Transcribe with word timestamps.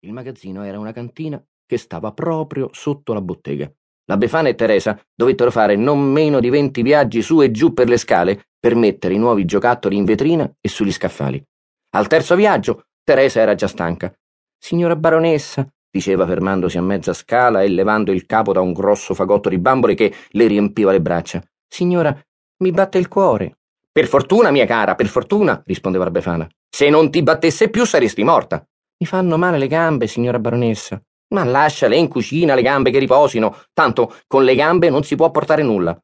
Il 0.00 0.12
magazzino 0.12 0.62
era 0.62 0.78
una 0.78 0.92
cantina 0.92 1.42
che 1.64 1.78
stava 1.78 2.12
proprio 2.12 2.68
sotto 2.72 3.12
la 3.12 3.20
bottega. 3.20 3.70
La 4.08 4.16
Befana 4.16 4.48
e 4.48 4.54
Teresa 4.54 5.00
dovettero 5.14 5.50
fare 5.50 5.74
non 5.74 6.00
meno 6.00 6.38
di 6.38 6.50
venti 6.50 6.82
viaggi 6.82 7.22
su 7.22 7.42
e 7.42 7.50
giù 7.50 7.72
per 7.72 7.88
le 7.88 7.96
scale 7.96 8.46
per 8.60 8.74
mettere 8.74 9.14
i 9.14 9.18
nuovi 9.18 9.44
giocattoli 9.44 9.96
in 9.96 10.04
vetrina 10.04 10.50
e 10.60 10.68
sugli 10.68 10.92
scaffali. 10.92 11.42
Al 11.90 12.06
terzo 12.06 12.36
viaggio 12.36 12.84
Teresa 13.02 13.40
era 13.40 13.54
già 13.54 13.66
stanca. 13.66 14.12
Signora 14.58 14.96
baronessa, 14.96 15.66
diceva 15.90 16.26
fermandosi 16.26 16.76
a 16.76 16.82
mezza 16.82 17.12
scala 17.12 17.62
e 17.62 17.68
levando 17.68 18.12
il 18.12 18.26
capo 18.26 18.52
da 18.52 18.60
un 18.60 18.72
grosso 18.72 19.14
fagotto 19.14 19.48
di 19.48 19.58
bambole 19.58 19.94
che 19.94 20.12
le 20.30 20.46
riempiva 20.46 20.92
le 20.92 21.00
braccia. 21.00 21.42
Signora, 21.66 22.16
mi 22.58 22.70
batte 22.70 22.98
il 22.98 23.08
cuore. 23.08 23.58
Per 23.90 24.06
fortuna, 24.06 24.50
mia 24.50 24.66
cara, 24.66 24.94
per 24.94 25.06
fortuna, 25.06 25.60
rispondeva 25.64 26.04
la 26.04 26.10
Befana. 26.10 26.48
Se 26.68 26.90
non 26.90 27.10
ti 27.10 27.22
battesse 27.22 27.70
più 27.70 27.84
saresti 27.84 28.22
morta. 28.22 28.64
Mi 28.98 29.06
fanno 29.06 29.36
male 29.36 29.58
le 29.58 29.66
gambe, 29.66 30.06
signora 30.06 30.38
baronessa. 30.38 31.00
Ma 31.34 31.44
lasciale 31.44 31.96
in 31.96 32.08
cucina 32.08 32.54
le 32.54 32.62
gambe 32.62 32.90
che 32.90 32.98
riposino, 32.98 33.64
tanto 33.72 34.14
con 34.26 34.44
le 34.44 34.54
gambe 34.54 34.88
non 34.90 35.02
si 35.02 35.16
può 35.16 35.30
portare 35.30 35.62
nulla. 35.62 35.98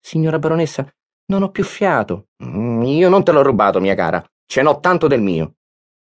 Signora 0.00 0.38
baronessa, 0.38 0.86
non 1.26 1.42
ho 1.42 1.50
più 1.50 1.64
fiato. 1.64 2.28
Mm, 2.44 2.82
io 2.82 3.08
non 3.08 3.24
te 3.24 3.32
l'ho 3.32 3.42
rubato, 3.42 3.80
mia 3.80 3.94
cara. 3.94 4.22
Ce 4.44 4.62
n'ho 4.62 4.80
tanto 4.80 5.06
del 5.06 5.22
mio. 5.22 5.54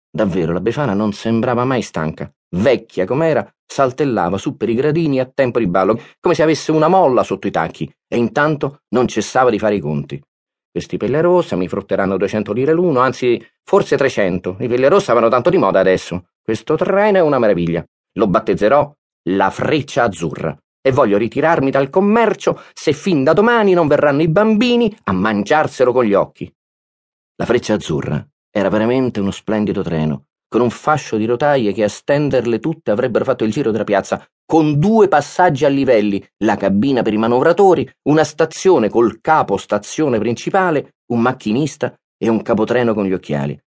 Davvero, 0.09 0.53
la 0.53 0.61
Befana 0.61 0.93
non 0.93 1.11
sembrava 1.11 1.65
mai 1.65 1.81
stanca. 1.81 2.31
Vecchia 2.55 3.05
com'era, 3.05 3.47
saltellava 3.65 4.37
su 4.37 4.55
per 4.55 4.69
i 4.69 4.73
gradini 4.73 5.19
a 5.19 5.29
tempo 5.31 5.59
di 5.59 5.67
ballo, 5.67 5.99
come 6.19 6.33
se 6.33 6.43
avesse 6.43 6.71
una 6.71 6.87
molla 6.87 7.23
sotto 7.23 7.45
i 7.45 7.51
tacchi, 7.51 7.93
e 8.07 8.17
intanto 8.17 8.83
non 8.89 9.07
cessava 9.07 9.49
di 9.49 9.59
fare 9.59 9.75
i 9.75 9.79
conti. 9.79 10.19
Questi 10.71 10.97
pelle 10.97 11.21
rossa 11.21 11.57
mi 11.57 11.67
frutteranno 11.67 12.17
200 12.17 12.53
lire 12.53 12.71
l'uno, 12.71 13.01
anzi, 13.01 13.43
forse 13.67 13.97
300. 13.97 14.55
I 14.61 14.67
pelle 14.69 14.87
rossa 14.87 15.13
vanno 15.13 15.27
tanto 15.27 15.49
di 15.49 15.57
moda 15.57 15.79
adesso. 15.79 16.29
Questo 16.41 16.75
treno 16.75 17.17
è 17.17 17.21
una 17.21 17.37
meraviglia. 17.37 17.83
Lo 18.13 18.27
battezzerò 18.27 18.89
la 19.29 19.49
freccia 19.49 20.03
azzurra 20.03 20.57
e 20.81 20.91
voglio 20.93 21.17
ritirarmi 21.17 21.69
dal 21.69 21.89
commercio 21.89 22.61
se 22.73 22.93
fin 22.93 23.25
da 23.25 23.33
domani 23.33 23.73
non 23.73 23.87
verranno 23.87 24.21
i 24.21 24.29
bambini 24.29 24.95
a 25.03 25.11
mangiarselo 25.11 25.91
con 25.91 26.05
gli 26.05 26.13
occhi. 26.13 26.49
La 27.35 27.45
freccia 27.45 27.73
azzurra 27.73 28.25
era 28.49 28.69
veramente 28.69 29.19
uno 29.19 29.31
splendido 29.31 29.83
treno, 29.83 30.27
con 30.47 30.61
un 30.61 30.69
fascio 30.69 31.17
di 31.17 31.25
rotaie 31.25 31.73
che 31.73 31.83
a 31.83 31.89
stenderle 31.89 32.59
tutte 32.59 32.91
avrebbero 32.91 33.25
fatto 33.25 33.43
il 33.43 33.51
giro 33.51 33.71
della 33.71 33.83
piazza, 33.83 34.25
con 34.45 34.79
due 34.79 35.09
passaggi 35.09 35.65
a 35.65 35.69
livelli, 35.69 36.25
la 36.45 36.55
cabina 36.55 37.01
per 37.01 37.11
i 37.11 37.17
manovratori, 37.17 37.87
una 38.03 38.23
stazione 38.23 38.87
col 38.87 39.19
capo 39.19 39.57
stazione 39.57 40.19
principale, 40.19 40.95
un 41.11 41.19
macchinista 41.19 41.93
e 42.17 42.29
un 42.29 42.41
capotreno 42.41 42.93
con 42.93 43.05
gli 43.05 43.13
occhiali. 43.13 43.59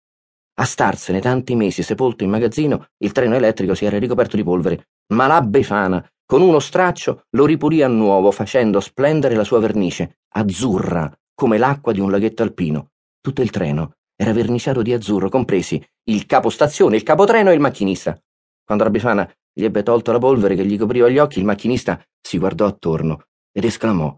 A 0.61 0.65
starsene 0.65 1.21
tanti 1.21 1.55
mesi 1.55 1.83
sepolto 1.83 2.23
in 2.23 2.29
magazzino, 2.29 2.89
il 2.99 3.13
treno 3.13 3.35
elettrico 3.35 3.75
si 3.75 3.87
era 3.87 3.99
ricoperto 3.99 4.37
di 4.37 4.45
polvere, 4.45 4.89
ma 5.15 5.27
la 5.27 5.41
Befana, 5.41 6.07
con 6.27 6.43
uno 6.43 6.59
straccio, 6.59 7.25
lo 7.31 7.47
ripulì 7.47 7.83
a 7.83 7.89
nuovo, 7.89 8.31
facendo 8.31 8.79
splendere 8.81 9.35
la 9.35 9.45
sua 9.45 9.59
vernice, 9.59 10.19
azzurra, 10.35 11.11
come 11.35 11.57
l'acqua 11.57 11.93
di 11.93 12.01
un 12.01 12.11
laghetto 12.11 12.43
alpino. 12.43 12.91
Tutto 13.23 13.41
il 13.41 13.49
treno 13.49 13.95
era 14.15 14.35
verniciato 14.35 14.83
di 14.83 14.93
azzurro, 14.93 15.31
compresi 15.31 15.83
il 16.11 16.27
capostazione, 16.27 16.97
il 16.97 17.05
capotreno 17.05 17.49
e 17.49 17.55
il 17.55 17.61
macchinista. 17.61 18.21
Quando 18.63 18.85
la 18.85 18.91
Befana 18.91 19.33
gli 19.51 19.65
ebbe 19.65 19.83
tolto 19.83 20.13
la 20.13 20.19
polvere 20.19 20.57
che 20.57 20.67
gli 20.67 20.77
copriva 20.77 21.09
gli 21.09 21.19
occhi, 21.19 21.39
il 21.39 21.47
macchinista 21.47 22.05
si 22.21 22.37
guardò 22.37 22.67
attorno 22.67 23.29
ed 23.51 23.65
esclamò: 23.65 24.15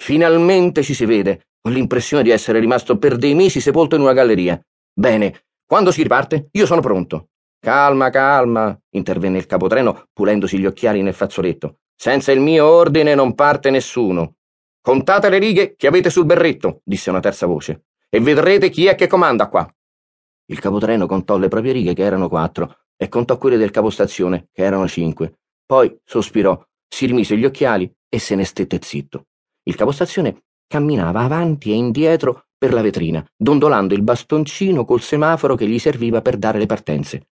Finalmente 0.00 0.82
ci 0.82 0.94
si 0.94 1.04
vede! 1.04 1.48
Ho 1.66 1.70
l'impressione 1.70 2.22
di 2.22 2.30
essere 2.30 2.58
rimasto 2.58 2.96
per 2.96 3.16
dei 3.16 3.34
mesi 3.34 3.60
sepolto 3.60 3.96
in 3.96 4.02
una 4.02 4.14
galleria. 4.14 4.58
Bene, 4.92 5.44
quando 5.66 5.90
si 5.90 6.02
riparte? 6.02 6.48
Io 6.52 6.66
sono 6.66 6.80
pronto. 6.80 7.28
Calma, 7.58 8.10
calma, 8.10 8.78
intervenne 8.90 9.38
il 9.38 9.46
capotreno 9.46 10.08
pulendosi 10.12 10.58
gli 10.58 10.66
occhiali 10.66 11.02
nel 11.02 11.14
fazzoletto. 11.14 11.78
Senza 11.96 12.32
il 12.32 12.40
mio 12.40 12.66
ordine 12.66 13.14
non 13.14 13.34
parte 13.34 13.70
nessuno. 13.70 14.36
Contate 14.82 15.30
le 15.30 15.38
righe 15.38 15.74
che 15.76 15.86
avete 15.86 16.10
sul 16.10 16.26
berretto, 16.26 16.82
disse 16.84 17.08
una 17.08 17.20
terza 17.20 17.46
voce, 17.46 17.84
e 18.10 18.20
vedrete 18.20 18.68
chi 18.68 18.86
è 18.86 18.94
che 18.94 19.06
comanda 19.06 19.48
qua. 19.48 19.66
Il 20.46 20.58
capotreno 20.58 21.06
contò 21.06 21.38
le 21.38 21.48
proprie 21.48 21.72
righe, 21.72 21.94
che 21.94 22.02
erano 22.02 22.28
quattro, 22.28 22.80
e 22.96 23.08
contò 23.08 23.38
quelle 23.38 23.56
del 23.56 23.70
capostazione, 23.70 24.48
che 24.52 24.62
erano 24.62 24.86
cinque. 24.86 25.38
Poi 25.64 25.98
sospirò, 26.04 26.62
si 26.86 27.06
rimise 27.06 27.38
gli 27.38 27.46
occhiali 27.46 27.90
e 28.10 28.18
se 28.18 28.34
ne 28.34 28.44
stette 28.44 28.78
zitto. 28.82 29.28
Il 29.62 29.74
capostazione 29.74 30.42
camminava 30.66 31.20
avanti 31.20 31.70
e 31.70 31.74
indietro 31.74 32.43
per 32.56 32.72
la 32.72 32.82
vetrina, 32.82 33.24
dondolando 33.36 33.94
il 33.94 34.02
bastoncino 34.02 34.84
col 34.84 35.00
semaforo 35.00 35.54
che 35.54 35.68
gli 35.68 35.78
serviva 35.78 36.22
per 36.22 36.36
dare 36.36 36.58
le 36.58 36.66
partenze. 36.66 37.28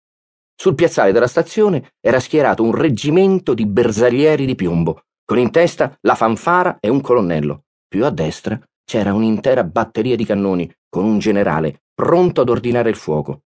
Sul 0.55 0.75
piazzale 0.75 1.12
della 1.12 1.29
stazione 1.29 1.93
era 2.01 2.19
schierato 2.19 2.62
un 2.62 2.75
reggimento 2.75 3.55
di 3.55 3.67
bersaglieri 3.67 4.45
di 4.45 4.55
piombo, 4.55 5.03
con 5.25 5.39
in 5.39 5.51
testa 5.51 5.97
la 6.01 6.15
fanfara 6.15 6.78
e 6.81 6.89
un 6.89 7.01
colonnello. 7.01 7.65
Più 7.87 8.05
a 8.05 8.11
destra 8.11 8.61
c'era 8.84 9.12
un'intera 9.12 9.62
batteria 9.65 10.17
di 10.17 10.25
cannoni, 10.25 10.69
con 10.89 11.05
un 11.05 11.19
generale, 11.19 11.83
pronto 11.95 12.41
ad 12.41 12.49
ordinare 12.49 12.91
il 12.91 12.97
fuoco. 12.97 13.43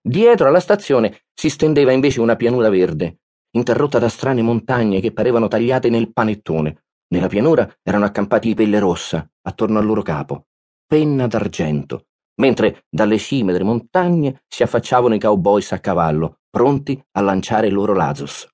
Dietro 0.00 0.46
alla 0.46 0.60
stazione 0.60 1.22
si 1.34 1.48
stendeva 1.48 1.90
invece 1.90 2.20
una 2.20 2.36
pianura 2.36 2.68
verde, 2.68 3.20
interrotta 3.56 3.98
da 3.98 4.08
strane 4.08 4.42
montagne 4.42 5.00
che 5.00 5.12
parevano 5.12 5.48
tagliate 5.48 5.88
nel 5.88 6.12
panettone. 6.12 6.84
Nella 7.08 7.28
pianura 7.28 7.68
erano 7.82 8.04
accampati 8.04 8.50
i 8.50 8.54
pelle 8.54 8.78
rossa, 8.78 9.28
attorno 9.42 9.78
al 9.78 9.86
loro 9.86 10.02
capo 10.02 10.46
penna 10.86 11.26
d'argento, 11.26 12.06
mentre 12.40 12.84
dalle 12.88 13.18
cime 13.18 13.52
delle 13.52 13.64
montagne 13.64 14.42
si 14.48 14.62
affacciavano 14.62 15.14
i 15.14 15.18
cowboys 15.18 15.72
a 15.72 15.80
cavallo, 15.80 16.38
pronti 16.50 17.02
a 17.12 17.20
lanciare 17.20 17.68
i 17.68 17.70
loro 17.70 17.94
lazos. 17.94 18.48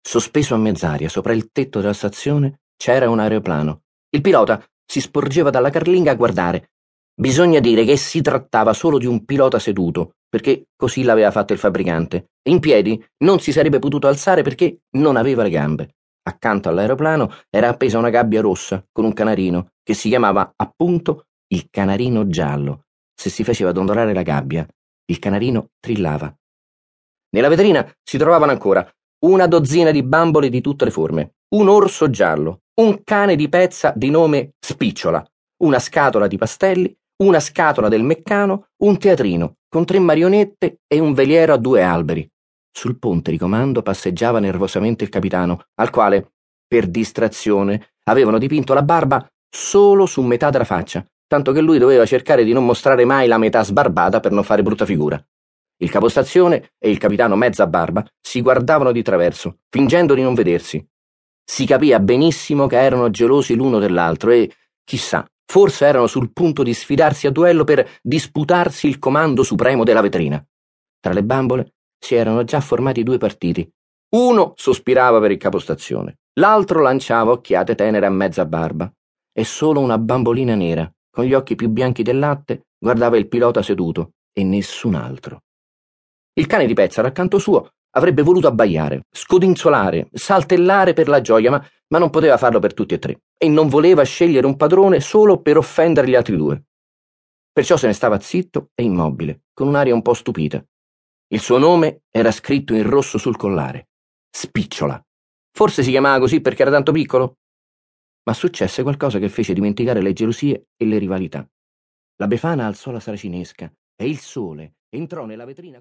Sospeso 0.00 0.54
a 0.54 0.58
mezz'aria 0.58 1.08
sopra 1.08 1.32
il 1.32 1.50
tetto 1.52 1.80
della 1.80 1.92
stazione 1.92 2.62
c'era 2.76 3.08
un 3.08 3.20
aeroplano. 3.20 3.82
Il 4.10 4.20
pilota 4.20 4.62
si 4.84 5.00
sporgeva 5.00 5.50
dalla 5.50 5.70
carlinga 5.70 6.10
a 6.10 6.16
guardare. 6.16 6.72
Bisogna 7.14 7.60
dire 7.60 7.84
che 7.84 7.96
si 7.96 8.20
trattava 8.20 8.72
solo 8.72 8.98
di 8.98 9.06
un 9.06 9.24
pilota 9.24 9.58
seduto, 9.58 10.16
perché 10.28 10.66
così 10.74 11.02
l'aveva 11.02 11.30
fatto 11.30 11.52
il 11.52 11.58
fabbricante. 11.58 12.30
In 12.48 12.58
piedi 12.58 13.02
non 13.18 13.38
si 13.38 13.52
sarebbe 13.52 13.78
potuto 13.78 14.08
alzare 14.08 14.42
perché 14.42 14.80
non 14.96 15.16
aveva 15.16 15.44
le 15.44 15.50
gambe. 15.50 15.94
Accanto 16.24 16.68
all'aeroplano 16.68 17.32
era 17.50 17.68
appesa 17.68 17.98
una 17.98 18.10
gabbia 18.10 18.40
rossa 18.40 18.84
con 18.92 19.04
un 19.04 19.12
canarino 19.12 19.72
che 19.82 19.94
si 19.94 20.08
chiamava 20.08 20.52
appunto 20.54 21.26
il 21.48 21.66
canarino 21.68 22.28
giallo. 22.28 22.84
Se 23.14 23.28
si 23.28 23.42
faceva 23.42 23.72
dondolare 23.72 24.14
la 24.14 24.22
gabbia, 24.22 24.66
il 25.06 25.18
canarino 25.18 25.70
trillava. 25.80 26.32
Nella 27.30 27.48
vetrina 27.48 27.90
si 28.02 28.18
trovavano 28.18 28.52
ancora 28.52 28.88
una 29.24 29.46
dozzina 29.46 29.90
di 29.90 30.02
bambole 30.02 30.48
di 30.48 30.60
tutte 30.60 30.84
le 30.84 30.90
forme, 30.90 31.34
un 31.54 31.68
orso 31.68 32.08
giallo, 32.10 32.62
un 32.80 33.02
cane 33.04 33.36
di 33.36 33.48
pezza 33.48 33.92
di 33.94 34.10
nome 34.10 34.52
Spicciola, 34.58 35.24
una 35.62 35.78
scatola 35.78 36.26
di 36.26 36.38
pastelli, 36.38 36.96
una 37.22 37.40
scatola 37.40 37.88
del 37.88 38.02
meccano, 38.02 38.68
un 38.82 38.98
teatrino 38.98 39.56
con 39.68 39.84
tre 39.84 39.98
marionette 39.98 40.80
e 40.86 40.98
un 40.98 41.14
veliero 41.14 41.52
a 41.54 41.56
due 41.56 41.82
alberi. 41.82 42.28
Sul 42.74 42.98
ponte 42.98 43.30
di 43.30 43.38
comando 43.38 43.82
passeggiava 43.82 44.38
nervosamente 44.38 45.04
il 45.04 45.10
capitano, 45.10 45.66
al 45.74 45.90
quale, 45.90 46.32
per 46.66 46.88
distrazione, 46.88 47.92
avevano 48.04 48.38
dipinto 48.38 48.72
la 48.72 48.82
barba 48.82 49.30
solo 49.48 50.06
su 50.06 50.22
metà 50.22 50.48
della 50.48 50.64
faccia, 50.64 51.04
tanto 51.26 51.52
che 51.52 51.60
lui 51.60 51.78
doveva 51.78 52.06
cercare 52.06 52.44
di 52.44 52.52
non 52.52 52.64
mostrare 52.64 53.04
mai 53.04 53.28
la 53.28 53.36
metà 53.36 53.62
sbarbata 53.62 54.20
per 54.20 54.32
non 54.32 54.42
fare 54.42 54.62
brutta 54.62 54.86
figura. 54.86 55.22
Il 55.76 55.90
capostazione 55.90 56.72
e 56.78 56.90
il 56.90 56.98
capitano 56.98 57.36
mezza 57.36 57.66
barba 57.66 58.04
si 58.20 58.40
guardavano 58.40 58.90
di 58.90 59.02
traverso, 59.02 59.58
fingendo 59.68 60.14
di 60.14 60.22
non 60.22 60.32
vedersi. 60.32 60.84
Si 61.44 61.66
capia 61.66 62.00
benissimo 62.00 62.66
che 62.66 62.80
erano 62.80 63.10
gelosi 63.10 63.54
l'uno 63.54 63.78
dell'altro 63.78 64.30
e, 64.30 64.50
chissà, 64.82 65.26
forse 65.44 65.84
erano 65.84 66.06
sul 66.06 66.32
punto 66.32 66.62
di 66.62 66.72
sfidarsi 66.72 67.26
a 67.26 67.30
duello 67.30 67.64
per 67.64 67.98
disputarsi 68.00 68.88
il 68.88 68.98
comando 68.98 69.42
supremo 69.42 69.84
della 69.84 70.00
vetrina. 70.00 70.42
Tra 71.00 71.12
le 71.12 71.24
bambole 71.24 71.74
si 72.02 72.16
erano 72.16 72.42
già 72.42 72.60
formati 72.60 73.04
due 73.04 73.16
partiti. 73.18 73.70
Uno 74.16 74.52
sospirava 74.56 75.20
per 75.20 75.30
il 75.30 75.38
capostazione, 75.38 76.18
l'altro 76.34 76.82
lanciava 76.82 77.30
occhiate 77.30 77.74
tenere 77.74 78.06
a 78.06 78.10
mezza 78.10 78.44
barba. 78.44 78.92
E 79.34 79.44
solo 79.44 79.80
una 79.80 79.96
bambolina 79.96 80.54
nera, 80.54 80.90
con 81.08 81.24
gli 81.24 81.32
occhi 81.32 81.54
più 81.54 81.68
bianchi 81.68 82.02
del 82.02 82.18
latte, 82.18 82.66
guardava 82.78 83.16
il 83.16 83.28
pilota 83.28 83.62
seduto 83.62 84.10
e 84.32 84.44
nessun 84.44 84.94
altro. 84.94 85.40
Il 86.34 86.46
cane 86.46 86.66
di 86.66 86.74
Pezza, 86.74 87.00
accanto 87.02 87.38
suo, 87.38 87.70
avrebbe 87.94 88.22
voluto 88.22 88.48
abbaiare, 88.48 89.04
scodinzolare, 89.10 90.08
saltellare 90.12 90.92
per 90.92 91.08
la 91.08 91.20
gioia, 91.20 91.50
ma, 91.50 91.66
ma 91.88 91.98
non 91.98 92.10
poteva 92.10 92.36
farlo 92.36 92.58
per 92.58 92.74
tutti 92.74 92.94
e 92.94 92.98
tre, 92.98 93.20
e 93.38 93.48
non 93.48 93.68
voleva 93.68 94.02
scegliere 94.02 94.46
un 94.46 94.56
padrone 94.56 95.00
solo 95.00 95.40
per 95.40 95.56
offendere 95.56 96.08
gli 96.08 96.14
altri 96.14 96.36
due. 96.36 96.62
Perciò 97.52 97.76
se 97.76 97.86
ne 97.86 97.92
stava 97.92 98.18
zitto 98.18 98.70
e 98.74 98.82
immobile, 98.82 99.44
con 99.54 99.68
un'aria 99.68 99.94
un 99.94 100.02
po' 100.02 100.14
stupita, 100.14 100.62
il 101.32 101.40
suo 101.40 101.56
nome 101.56 102.02
era 102.10 102.30
scritto 102.30 102.74
in 102.74 102.88
rosso 102.88 103.16
sul 103.16 103.36
collare. 103.36 103.88
Spicciola. 104.30 105.02
Forse 105.50 105.82
si 105.82 105.90
chiamava 105.90 106.18
così 106.18 106.42
perché 106.42 106.60
era 106.60 106.70
tanto 106.70 106.92
piccolo? 106.92 107.38
Ma 108.24 108.34
successe 108.34 108.82
qualcosa 108.82 109.18
che 109.18 109.30
fece 109.30 109.54
dimenticare 109.54 110.02
le 110.02 110.12
gelosie 110.12 110.68
e 110.76 110.84
le 110.84 110.98
rivalità. 110.98 111.46
La 112.16 112.26
Befana 112.26 112.66
alzò 112.66 112.90
la 112.90 113.00
saracinesca 113.00 113.72
e 113.96 114.08
il 114.08 114.18
sole 114.18 114.74
entrò 114.90 115.24
nella 115.24 115.46
vetrina. 115.46 115.70